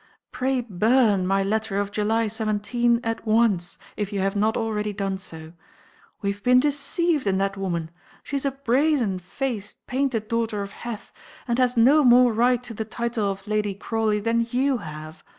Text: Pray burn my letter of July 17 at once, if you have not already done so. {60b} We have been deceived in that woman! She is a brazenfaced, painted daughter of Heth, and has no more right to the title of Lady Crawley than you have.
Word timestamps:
Pray 0.31 0.61
burn 0.61 1.27
my 1.27 1.43
letter 1.43 1.77
of 1.77 1.91
July 1.91 2.27
17 2.27 3.01
at 3.03 3.23
once, 3.27 3.77
if 3.95 4.11
you 4.11 4.19
have 4.19 4.35
not 4.35 4.57
already 4.57 4.91
done 4.91 5.19
so. 5.19 5.49
{60b} 5.49 5.53
We 6.23 6.31
have 6.31 6.41
been 6.41 6.59
deceived 6.59 7.27
in 7.27 7.37
that 7.37 7.55
woman! 7.55 7.91
She 8.23 8.35
is 8.37 8.43
a 8.47 8.51
brazenfaced, 8.51 9.85
painted 9.85 10.27
daughter 10.27 10.63
of 10.63 10.71
Heth, 10.71 11.11
and 11.47 11.59
has 11.59 11.77
no 11.77 12.03
more 12.03 12.33
right 12.33 12.63
to 12.63 12.73
the 12.73 12.83
title 12.83 13.29
of 13.29 13.47
Lady 13.47 13.75
Crawley 13.75 14.19
than 14.19 14.47
you 14.49 14.79
have. 14.79 15.23